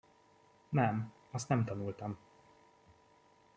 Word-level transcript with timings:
Nem, 0.69 1.11
azt 1.31 1.49
nem 1.49 1.65
tanultam. 1.65 2.17